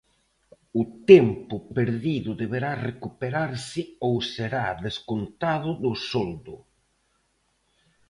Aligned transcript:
O 0.81 0.83
tempo 1.11 1.55
perdido 1.77 2.31
deberá 2.41 2.71
recuperarse 2.89 3.81
ou 4.07 4.15
será 4.33 4.65
descontado 4.85 5.69
do 5.83 5.91
soldo. 6.09 6.55